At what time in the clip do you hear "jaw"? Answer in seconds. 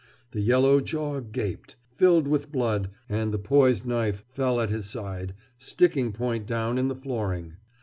0.81-1.19